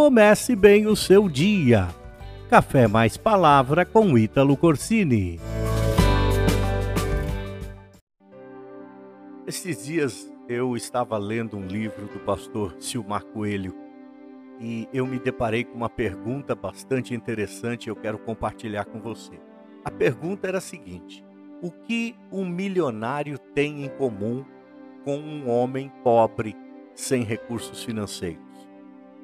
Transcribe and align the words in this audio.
comece 0.00 0.56
bem 0.56 0.86
o 0.86 0.96
seu 0.96 1.28
dia. 1.28 1.88
Café 2.48 2.88
mais 2.88 3.18
palavra 3.18 3.84
com 3.84 4.16
Ítalo 4.16 4.56
Corsini. 4.56 5.38
Esses 9.46 9.84
dias 9.84 10.32
eu 10.48 10.74
estava 10.74 11.18
lendo 11.18 11.58
um 11.58 11.66
livro 11.66 12.06
do 12.06 12.18
pastor 12.20 12.76
Silmar 12.80 13.26
Coelho 13.26 13.74
e 14.58 14.88
eu 14.90 15.06
me 15.06 15.18
deparei 15.18 15.64
com 15.64 15.76
uma 15.76 15.90
pergunta 15.90 16.54
bastante 16.54 17.14
interessante 17.14 17.90
eu 17.90 17.94
quero 17.94 18.18
compartilhar 18.18 18.86
com 18.86 19.02
você. 19.02 19.38
A 19.84 19.90
pergunta 19.90 20.48
era 20.48 20.58
a 20.58 20.62
seguinte: 20.62 21.22
o 21.60 21.70
que 21.70 22.16
um 22.32 22.46
milionário 22.46 23.38
tem 23.38 23.84
em 23.84 23.88
comum 23.90 24.46
com 25.04 25.18
um 25.18 25.50
homem 25.50 25.92
pobre 26.02 26.56
sem 26.94 27.22
recursos 27.22 27.84
financeiros? 27.84 28.49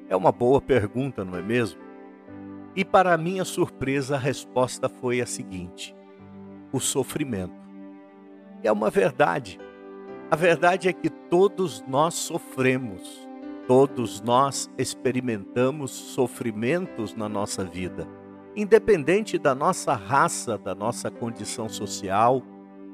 É 0.09 0.15
uma 0.15 0.31
boa 0.31 0.61
pergunta, 0.61 1.25
não 1.25 1.37
é 1.37 1.41
mesmo? 1.41 1.79
E 2.75 2.85
para 2.85 3.17
minha 3.17 3.43
surpresa, 3.43 4.15
a 4.15 4.19
resposta 4.19 4.87
foi 4.87 5.19
a 5.19 5.25
seguinte: 5.25 5.95
o 6.71 6.79
sofrimento. 6.79 7.55
É 8.63 8.71
uma 8.71 8.89
verdade. 8.89 9.59
A 10.29 10.35
verdade 10.35 10.87
é 10.87 10.93
que 10.93 11.09
todos 11.09 11.83
nós 11.87 12.13
sofremos, 12.13 13.27
todos 13.67 14.21
nós 14.21 14.69
experimentamos 14.77 15.91
sofrimentos 15.91 17.15
na 17.15 17.29
nossa 17.29 17.63
vida, 17.63 18.07
independente 18.55 19.37
da 19.37 19.55
nossa 19.55 19.93
raça, 19.93 20.57
da 20.57 20.75
nossa 20.75 21.09
condição 21.09 21.69
social, 21.69 22.43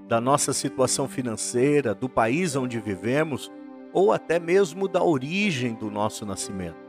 da 0.07 0.21
nossa 0.21 0.53
situação 0.53 1.07
financeira, 1.07 1.95
do 1.95 2.07
país 2.07 2.55
onde 2.55 2.79
vivemos 2.79 3.51
ou 3.91 4.11
até 4.11 4.39
mesmo 4.39 4.87
da 4.87 5.03
origem 5.03 5.73
do 5.73 5.89
nosso 5.89 6.25
nascimento. 6.25 6.82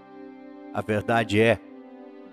A 0.75 0.83
verdade 0.83 1.41
é 1.41 1.59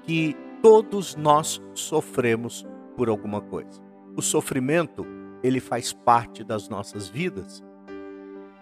que 0.03 0.35
todos 0.61 1.15
nós 1.15 1.61
sofremos 1.73 2.67
por 2.97 3.07
alguma 3.07 3.39
coisa. 3.39 3.81
O 4.17 4.21
sofrimento, 4.21 5.05
ele 5.41 5.61
faz 5.61 5.93
parte 5.93 6.43
das 6.43 6.67
nossas 6.67 7.07
vidas 7.07 7.63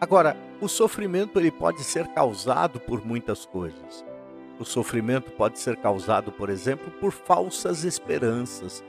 Agora, 0.01 0.37
o 0.61 0.67
sofrimento 0.69 1.37
ele 1.37 1.51
pode 1.51 1.83
ser 1.83 2.07
causado 2.07 2.79
por 2.79 3.05
muitas 3.05 3.45
coisas. 3.45 4.05
O 4.57 4.63
sofrimento 4.63 5.29
pode 5.33 5.59
ser 5.59 5.75
causado, 5.75 6.31
por 6.31 6.49
exemplo, 6.49 6.89
por 7.01 7.11
falsas 7.11 7.83
esperanças, 7.83 8.81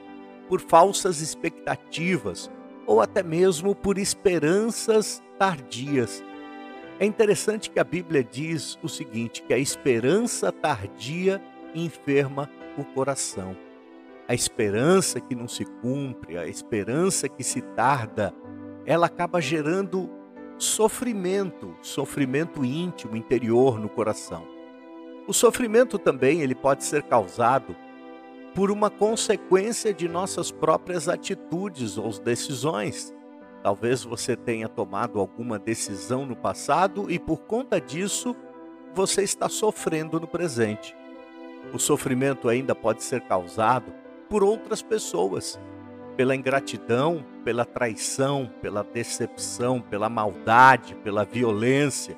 por 0.49 0.61
falsas 0.61 1.21
expectativas 1.21 2.49
ou 2.87 3.01
até 3.01 3.25
mesmo 3.25 3.75
por 3.75 3.99
esperanças 3.99 5.21
tardias. 5.37 6.23
É 7.01 7.07
interessante 7.07 7.71
que 7.71 7.81
a 7.81 7.85
Bíblia 7.85 8.23
diz 8.23 8.79
o 8.83 8.89
seguinte: 8.89 9.43
que 9.43 9.55
a 9.55 9.59
esperança 9.59 10.53
tardia 10.53 11.43
enferma 11.75 12.49
o 12.77 12.85
coração. 12.85 13.57
A 14.29 14.35
esperança 14.35 15.19
que 15.19 15.35
não 15.35 15.49
se 15.49 15.65
cumpre, 15.65 16.37
a 16.37 16.47
esperança 16.47 17.27
que 17.27 17.43
se 17.43 17.63
tarda, 17.63 18.35
ela 18.85 19.07
acaba 19.07 19.41
gerando 19.41 20.11
sofrimento, 20.59 21.75
sofrimento 21.81 22.63
íntimo, 22.63 23.17
interior 23.17 23.81
no 23.81 23.89
coração. 23.89 24.47
O 25.27 25.33
sofrimento 25.33 25.99
também 25.99 26.43
ele 26.43 26.55
pode 26.55 26.85
ser 26.85 27.03
causado 27.05 27.75
por 28.55 28.71
uma 28.71 28.91
consequência 28.91 29.95
de 29.95 30.07
nossas 30.07 30.51
próprias 30.51 31.09
atitudes 31.09 31.97
ou 31.97 32.11
decisões. 32.19 33.15
Talvez 33.63 34.05
você 34.05 34.37
tenha 34.37 34.69
tomado 34.69 35.21
alguma 35.21 35.59
decisão 35.59 36.25
no 36.25 36.35
passado 36.35 37.11
e 37.11 37.19
por 37.19 37.41
conta 37.41 37.81
disso 37.81 38.35
você 38.95 39.23
está 39.23 39.49
sofrendo 39.49 40.19
no 40.19 40.27
presente. 40.27 40.97
O 41.73 41.79
sofrimento 41.79 42.49
ainda 42.49 42.75
pode 42.75 43.03
ser 43.03 43.21
causado 43.23 43.93
por 44.29 44.43
outras 44.43 44.83
pessoas 44.83 45.61
pela 46.17 46.35
ingratidão, 46.35 47.25
pela 47.45 47.65
traição, 47.65 48.51
pela 48.61 48.83
decepção, 48.83 49.81
pela 49.81 50.09
maldade, 50.09 50.95
pela 50.97 51.25
violência, 51.25 52.17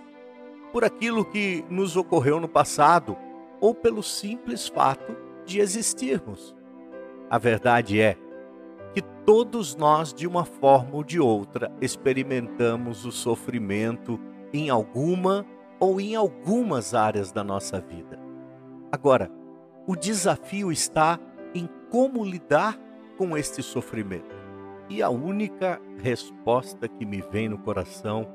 por 0.73 0.85
aquilo 0.85 1.25
que 1.25 1.65
nos 1.69 1.97
ocorreu 1.97 2.41
no 2.41 2.49
passado 2.49 3.17
ou 3.61 3.75
pelo 3.75 4.03
simples 4.03 4.67
fato 4.67 5.17
de 5.45 5.61
existirmos. 5.61 6.55
A 7.31 7.39
verdade 7.39 8.01
é 8.01 8.17
que 8.95 9.03
todos 9.25 9.75
nós, 9.75 10.13
de 10.13 10.27
uma 10.27 10.45
forma 10.45 10.97
ou 10.97 11.05
de 11.05 11.19
outra, 11.19 11.71
experimentamos 11.81 13.05
o 13.05 13.13
sofrimento 13.13 14.21
em 14.53 14.71
alguma 14.71 15.47
ou 15.81 16.01
em 16.01 16.15
algumas 16.15 16.95
áreas 16.95 17.33
da 17.33 17.43
nossa 17.43 17.81
vida. 17.81 18.19
Agora, 18.91 19.31
o 19.87 19.97
desafio 19.97 20.71
está 20.71 21.19
em 21.55 21.69
como 21.91 22.25
lidar 22.25 22.79
com 23.17 23.37
este 23.37 23.63
sofrimento? 23.63 24.35
E 24.89 25.03
a 25.03 25.09
única 25.09 25.81
resposta 25.99 26.87
que 26.87 27.07
me 27.07 27.21
vem 27.21 27.49
no 27.49 27.59
coração, 27.59 28.29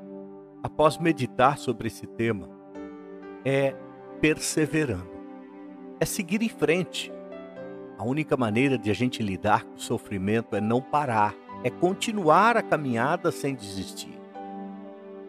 após 0.62 0.98
meditar 0.98 1.56
sobre 1.56 1.86
esse 1.86 2.06
tema, 2.06 2.48
é 3.44 3.74
perseverando, 4.20 5.08
é 6.00 6.04
seguir 6.04 6.42
em 6.42 6.48
frente. 6.48 7.12
A 7.98 8.04
única 8.04 8.36
maneira 8.36 8.78
de 8.78 8.90
a 8.90 8.94
gente 8.94 9.22
lidar 9.22 9.64
com 9.64 9.74
o 9.74 9.80
sofrimento 9.80 10.54
é 10.54 10.60
não 10.60 10.80
parar, 10.80 11.34
é 11.64 11.68
continuar 11.70 12.56
a 12.56 12.62
caminhada 12.62 13.32
sem 13.32 13.54
desistir. 13.54 14.16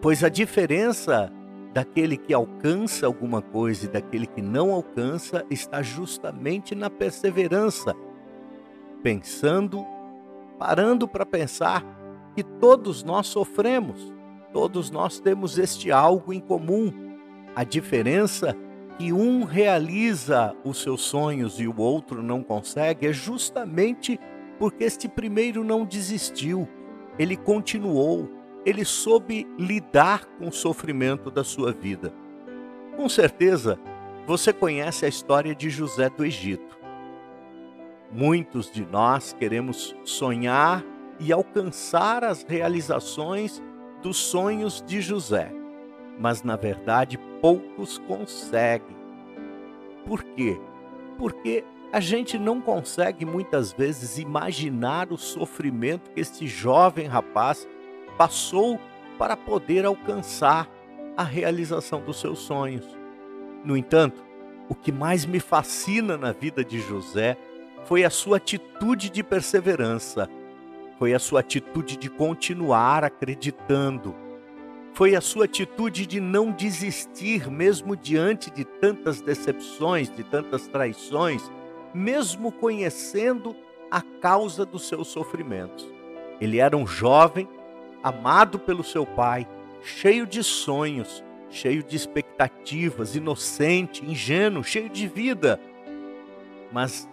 Pois 0.02 0.24
a 0.24 0.30
diferença 0.30 1.32
daquele 1.74 2.16
que 2.16 2.34
alcança 2.34 3.06
alguma 3.06 3.42
coisa 3.42 3.86
e 3.86 3.90
daquele 3.90 4.28
que 4.28 4.42
não 4.42 4.72
alcança 4.72 5.46
está 5.50 5.82
justamente 5.82 6.76
na 6.76 6.90
perseverança 6.90 7.96
pensando, 9.02 9.86
parando 10.58 11.08
para 11.08 11.26
pensar 11.26 11.84
que 12.36 12.44
todos 12.44 13.04
nós 13.04 13.28
sofremos, 13.28 14.14
todos 14.54 14.92
nós 14.92 15.20
temos 15.20 15.58
este 15.58 15.92
algo 15.92 16.34
em 16.34 16.40
comum. 16.40 16.92
A 17.56 17.64
diferença 17.64 18.56
que 19.00 19.14
um 19.14 19.46
realiza 19.46 20.54
os 20.62 20.82
seus 20.82 21.00
sonhos 21.04 21.58
e 21.58 21.66
o 21.66 21.80
outro 21.80 22.22
não 22.22 22.44
consegue 22.44 23.08
é 23.08 23.14
justamente 23.14 24.20
porque 24.60 24.84
este 24.84 25.08
primeiro 25.08 25.64
não 25.64 25.86
desistiu, 25.86 26.68
ele 27.18 27.38
continuou, 27.38 28.30
ele 28.66 28.84
soube 28.84 29.48
lidar 29.58 30.26
com 30.38 30.50
o 30.50 30.52
sofrimento 30.52 31.32
da 31.32 31.46
sua 31.46 31.72
vida. 31.72 32.14
Com 32.98 33.08
certeza, 33.08 33.80
você 34.28 34.52
conhece 34.52 35.06
a 35.06 35.08
história 35.10 35.56
de 35.56 35.70
José 35.70 36.10
do 36.10 36.26
Egito. 36.26 36.78
Muitos 38.12 38.70
de 38.70 38.86
nós 38.86 39.32
queremos 39.32 39.96
sonhar 40.04 40.84
e 41.22 41.32
alcançar 41.32 42.26
as 42.26 42.44
realizações 42.44 43.64
dos 44.02 44.18
sonhos 44.18 44.84
de 44.86 45.00
José, 45.00 45.54
mas 46.20 46.44
na 46.44 46.56
verdade 46.56 47.18
poucos 47.42 47.98
conseguem. 48.00 48.98
Por 50.06 50.24
quê? 50.24 50.60
Porque 51.18 51.64
a 51.92 52.00
gente 52.00 52.38
não 52.38 52.62
consegue 52.62 53.26
muitas 53.26 53.72
vezes 53.72 54.20
imaginar 54.20 55.12
o 55.12 55.18
sofrimento 55.18 56.12
que 56.12 56.20
este 56.20 56.46
jovem 56.46 57.08
rapaz 57.08 57.68
passou 58.18 58.80
para 59.18 59.36
poder 59.36 59.86
alcançar 59.86 60.70
a 61.18 61.24
realização 61.24 62.02
dos 62.02 62.20
seus 62.20 62.40
sonhos. 62.40 62.86
No 63.64 63.76
entanto, 63.76 64.24
o 64.70 64.76
que 64.76 64.92
mais 64.92 65.26
me 65.26 65.40
fascina 65.40 66.18
na 66.18 66.32
vida 66.32 66.64
de 66.64 66.80
José 66.80 67.38
foi 67.86 68.04
a 68.04 68.10
sua 68.10 68.38
atitude 68.38 69.10
de 69.10 69.24
perseverança, 69.24 70.30
foi 70.98 71.14
a 71.14 71.20
sua 71.20 71.40
atitude 71.40 71.98
de 71.98 72.10
continuar 72.10 73.04
acreditando, 73.04 74.16
foi 75.00 75.16
a 75.16 75.22
sua 75.22 75.46
atitude 75.46 76.06
de 76.06 76.20
não 76.20 76.52
desistir, 76.52 77.50
mesmo 77.50 77.96
diante 77.96 78.52
de 78.52 78.66
tantas 78.66 79.22
decepções, 79.22 80.14
de 80.14 80.26
tantas 80.26 80.68
traições, 80.68 81.50
mesmo 81.94 82.52
conhecendo 82.52 83.56
a 83.90 84.02
causa 84.02 84.66
dos 84.66 84.90
seus 84.90 85.08
sofrimentos. 85.08 85.90
Ele 86.42 86.58
era 86.58 86.76
um 86.76 86.86
jovem, 86.86 87.48
amado 88.04 88.60
pelo 88.60 88.84
seu 88.84 89.06
pai, 89.06 89.48
cheio 89.82 90.28
de 90.28 90.44
sonhos, 90.44 91.24
cheio 91.50 91.82
de 91.82 91.96
expectativas, 91.96 93.16
inocente, 93.16 94.04
ingênuo, 94.06 94.66
cheio 94.66 94.90
de 94.90 95.08
vida. 95.08 95.62
Mas 96.74 97.08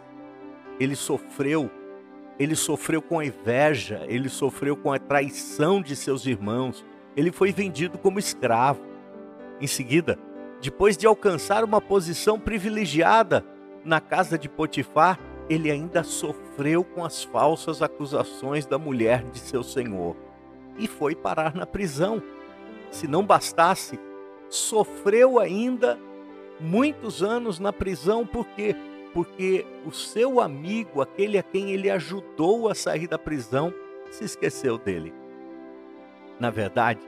ele 0.80 0.96
sofreu, 0.96 1.70
ele 2.36 2.56
sofreu 2.56 3.00
com 3.00 3.20
a 3.20 3.24
inveja, 3.24 4.04
ele 4.08 4.28
sofreu 4.28 4.76
com 4.76 4.92
a 4.92 4.98
traição 4.98 5.80
de 5.80 5.94
seus 5.94 6.26
irmãos, 6.26 6.84
ele 7.16 7.32
foi 7.32 7.50
vendido 7.50 7.96
como 7.98 8.18
escravo. 8.18 8.80
Em 9.60 9.66
seguida, 9.66 10.18
depois 10.60 10.96
de 10.96 11.06
alcançar 11.06 11.64
uma 11.64 11.80
posição 11.80 12.38
privilegiada 12.38 13.44
na 13.84 14.00
casa 14.00 14.38
de 14.38 14.48
Potifar, 14.48 15.18
ele 15.48 15.70
ainda 15.70 16.02
sofreu 16.02 16.84
com 16.84 17.04
as 17.04 17.24
falsas 17.24 17.80
acusações 17.80 18.66
da 18.66 18.78
mulher 18.78 19.22
de 19.30 19.38
seu 19.38 19.62
senhor 19.62 20.16
e 20.76 20.86
foi 20.86 21.14
parar 21.14 21.54
na 21.54 21.64
prisão. 21.64 22.22
Se 22.90 23.06
não 23.06 23.24
bastasse, 23.24 23.98
sofreu 24.48 25.38
ainda 25.38 25.98
muitos 26.60 27.22
anos 27.22 27.58
na 27.58 27.72
prisão, 27.72 28.26
por 28.26 28.46
quê? 28.48 28.74
Porque 29.14 29.64
o 29.84 29.92
seu 29.92 30.40
amigo, 30.40 31.00
aquele 31.00 31.38
a 31.38 31.42
quem 31.42 31.70
ele 31.70 31.90
ajudou 31.90 32.68
a 32.68 32.74
sair 32.74 33.06
da 33.06 33.18
prisão, 33.18 33.72
se 34.10 34.24
esqueceu 34.24 34.76
dele. 34.76 35.14
Na 36.38 36.50
verdade, 36.50 37.00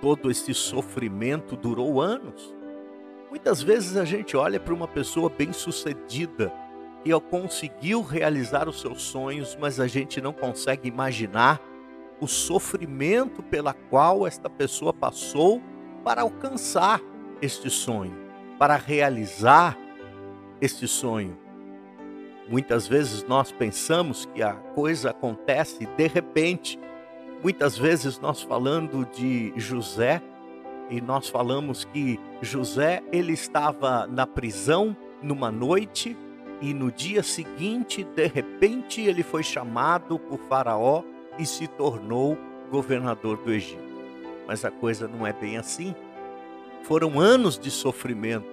todo 0.00 0.30
esse 0.30 0.52
sofrimento 0.52 1.56
durou 1.56 2.00
anos. 2.00 2.54
Muitas 3.30 3.62
vezes 3.62 3.96
a 3.96 4.04
gente 4.04 4.36
olha 4.36 4.58
para 4.58 4.74
uma 4.74 4.88
pessoa 4.88 5.28
bem-sucedida 5.28 6.52
que 7.04 7.20
conseguiu 7.20 8.02
realizar 8.02 8.68
os 8.68 8.80
seus 8.80 9.02
sonhos, 9.02 9.56
mas 9.60 9.78
a 9.78 9.86
gente 9.86 10.20
não 10.20 10.32
consegue 10.32 10.88
imaginar 10.88 11.60
o 12.20 12.26
sofrimento 12.26 13.42
pela 13.42 13.72
qual 13.72 14.26
esta 14.26 14.48
pessoa 14.48 14.92
passou 14.92 15.62
para 16.02 16.22
alcançar 16.22 17.00
este 17.40 17.70
sonho, 17.70 18.16
para 18.58 18.76
realizar 18.76 19.78
este 20.60 20.88
sonho. 20.88 21.38
Muitas 22.48 22.86
vezes 22.86 23.24
nós 23.24 23.50
pensamos 23.52 24.26
que 24.26 24.42
a 24.42 24.54
coisa 24.54 25.10
acontece 25.10 25.84
de 25.84 26.06
repente. 26.06 26.78
Muitas 27.46 27.78
vezes 27.78 28.18
nós 28.18 28.42
falando 28.42 29.06
de 29.06 29.52
José 29.54 30.20
e 30.90 31.00
nós 31.00 31.28
falamos 31.28 31.84
que 31.84 32.18
José 32.42 33.04
ele 33.12 33.34
estava 33.34 34.04
na 34.04 34.26
prisão 34.26 34.96
numa 35.22 35.48
noite 35.52 36.16
e 36.60 36.74
no 36.74 36.90
dia 36.90 37.22
seguinte, 37.22 38.02
de 38.02 38.26
repente, 38.26 39.00
ele 39.00 39.22
foi 39.22 39.44
chamado 39.44 40.18
por 40.18 40.40
Faraó 40.48 41.04
e 41.38 41.46
se 41.46 41.68
tornou 41.68 42.36
governador 42.68 43.36
do 43.36 43.52
Egito. 43.52 43.94
Mas 44.48 44.64
a 44.64 44.70
coisa 44.72 45.06
não 45.06 45.24
é 45.24 45.32
bem 45.32 45.56
assim. 45.56 45.94
Foram 46.82 47.20
anos 47.20 47.56
de 47.56 47.70
sofrimento. 47.70 48.52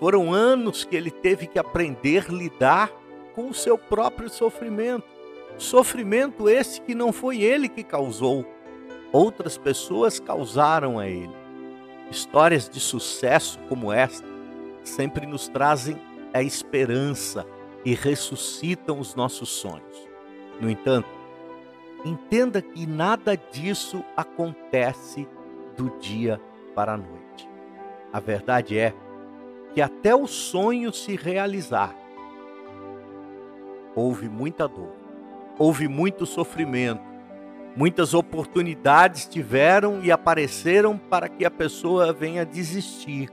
Foram 0.00 0.34
anos 0.34 0.82
que 0.82 0.96
ele 0.96 1.12
teve 1.12 1.46
que 1.46 1.60
aprender 1.60 2.26
a 2.28 2.32
lidar 2.32 2.90
com 3.36 3.50
o 3.50 3.54
seu 3.54 3.78
próprio 3.78 4.28
sofrimento. 4.28 5.19
Sofrimento 5.58 6.48
esse 6.48 6.80
que 6.80 6.94
não 6.94 7.12
foi 7.12 7.42
ele 7.42 7.68
que 7.68 7.82
causou, 7.82 8.46
outras 9.12 9.58
pessoas 9.58 10.18
causaram 10.18 10.98
a 10.98 11.06
ele. 11.06 11.34
Histórias 12.10 12.68
de 12.68 12.80
sucesso 12.80 13.58
como 13.68 13.92
esta 13.92 14.26
sempre 14.82 15.26
nos 15.26 15.48
trazem 15.48 16.00
a 16.32 16.42
esperança 16.42 17.46
e 17.84 17.94
ressuscitam 17.94 18.98
os 18.98 19.14
nossos 19.14 19.48
sonhos. 19.48 20.08
No 20.60 20.68
entanto, 20.70 21.08
entenda 22.04 22.60
que 22.60 22.86
nada 22.86 23.36
disso 23.36 24.04
acontece 24.16 25.28
do 25.76 25.90
dia 25.98 26.40
para 26.74 26.94
a 26.94 26.96
noite. 26.96 27.48
A 28.12 28.20
verdade 28.20 28.78
é 28.78 28.94
que 29.72 29.80
até 29.80 30.14
o 30.14 30.26
sonho 30.26 30.92
se 30.92 31.14
realizar, 31.16 31.94
houve 33.94 34.28
muita 34.28 34.66
dor, 34.66 34.94
houve 35.60 35.86
muito 35.88 36.24
sofrimento, 36.24 37.02
muitas 37.76 38.14
oportunidades 38.14 39.26
tiveram 39.26 40.02
e 40.02 40.10
apareceram 40.10 40.96
para 40.96 41.28
que 41.28 41.44
a 41.44 41.50
pessoa 41.50 42.14
venha 42.14 42.46
desistir. 42.46 43.28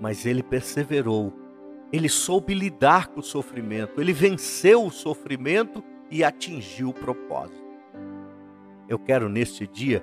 Mas 0.00 0.24
ele 0.24 0.42
perseverou, 0.42 1.34
ele 1.92 2.08
soube 2.08 2.54
lidar 2.54 3.08
com 3.08 3.20
o 3.20 3.22
sofrimento, 3.22 4.00
ele 4.00 4.14
venceu 4.14 4.82
o 4.86 4.90
sofrimento 4.90 5.84
e 6.10 6.24
atingiu 6.24 6.88
o 6.88 6.94
propósito. 6.94 7.62
Eu 8.88 8.98
quero 8.98 9.28
neste 9.28 9.66
dia 9.66 10.02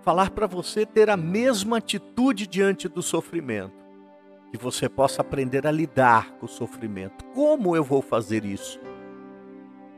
falar 0.00 0.30
para 0.30 0.46
você 0.46 0.86
ter 0.86 1.10
a 1.10 1.16
mesma 1.16 1.78
atitude 1.78 2.46
diante 2.46 2.88
do 2.88 3.02
sofrimento, 3.02 3.74
que 4.52 4.56
você 4.56 4.88
possa 4.88 5.22
aprender 5.22 5.66
a 5.66 5.72
lidar 5.72 6.34
com 6.34 6.46
o 6.46 6.48
sofrimento. 6.48 7.24
Como 7.34 7.74
eu 7.74 7.82
vou 7.82 8.00
fazer 8.00 8.44
isso? 8.44 8.78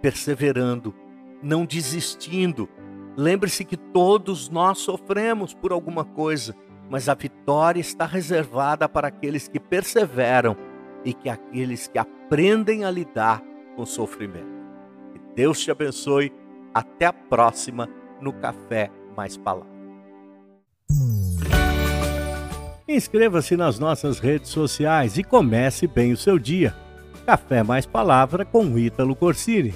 Perseverando, 0.05 0.95
não 1.43 1.65
desistindo. 1.65 2.69
Lembre-se 3.17 3.65
que 3.65 3.75
todos 3.75 4.51
nós 4.51 4.77
sofremos 4.77 5.55
por 5.55 5.73
alguma 5.73 6.05
coisa, 6.05 6.55
mas 6.91 7.09
a 7.09 7.15
vitória 7.15 7.81
está 7.81 8.05
reservada 8.05 8.87
para 8.87 9.09
aqueles 9.09 9.49
que 9.49 9.59
perseveram 9.59 10.59
e 11.07 11.15
que 11.15 11.31
aqueles 11.31 11.89
que 11.89 11.99
aprendem 11.99 12.85
a 12.85 12.91
lidar 12.91 13.43
com 13.75 13.81
o 13.81 13.87
sofrimento. 13.87 14.45
Que 15.15 15.21
Deus 15.35 15.59
te 15.61 15.71
abençoe. 15.71 16.31
Até 16.75 17.07
a 17.07 17.13
próxima 17.15 17.89
no 18.21 18.31
Café 18.31 18.91
Mais 19.17 19.39
Palavra. 19.39 19.73
Inscreva-se 22.87 23.57
nas 23.57 23.79
nossas 23.79 24.19
redes 24.19 24.51
sociais 24.51 25.17
e 25.17 25.25
comece 25.25 25.87
bem 25.87 26.13
o 26.13 26.17
seu 26.19 26.39
dia. 26.39 26.84
Café 27.25 27.63
Mais 27.63 27.87
Palavra 27.87 28.45
com 28.45 28.79
Ítalo 28.79 29.17
Corsini. 29.17 29.73